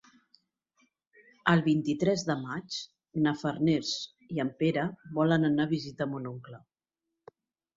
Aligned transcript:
El 1.51 1.59
vint-i-tres 1.67 2.23
de 2.29 2.37
maig 2.45 2.77
na 3.27 3.35
Farners 3.43 3.93
i 4.37 4.41
en 4.45 4.51
Pere 4.63 4.87
volen 5.21 5.47
anar 5.51 5.69
a 5.71 5.73
visitar 5.75 6.09
mon 6.15 6.27
oncle. 6.33 6.63